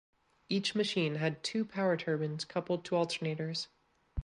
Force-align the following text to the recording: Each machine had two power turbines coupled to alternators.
Each 0.49 0.73
machine 0.73 1.17
had 1.17 1.43
two 1.43 1.63
power 1.63 1.95
turbines 1.95 2.43
coupled 2.43 2.83
to 2.85 2.95
alternators. 2.95 3.67